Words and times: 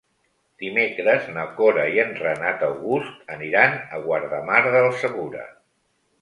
Dimecres 0.61 1.27
na 1.35 1.43
Cora 1.59 1.83
i 1.97 2.01
en 2.03 2.15
Renat 2.21 2.63
August 2.69 3.21
aniran 3.37 3.77
a 3.99 4.01
Guardamar 4.07 4.59
del 4.79 4.91
Segura. 5.05 5.47